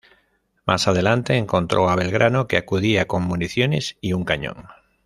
[0.65, 4.65] Más adelante, encontró a Belgrano que acudía con municiones y un cañón.